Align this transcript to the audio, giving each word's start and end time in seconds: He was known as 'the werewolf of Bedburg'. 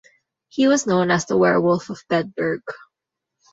He 0.49 0.65
was 0.67 0.87
known 0.87 1.11
as 1.11 1.27
'the 1.27 1.37
werewolf 1.37 1.91
of 1.91 2.03
Bedburg'. 2.09 2.67